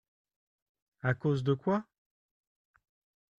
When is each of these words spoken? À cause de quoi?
À 1.03 1.13
cause 1.13 1.43
de 1.43 1.53
quoi? 1.53 1.85